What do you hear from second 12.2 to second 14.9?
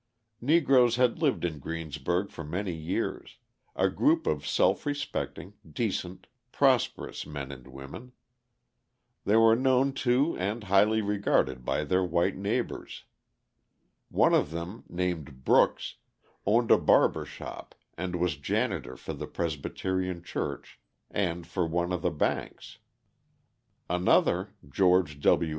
neighbours. One of them,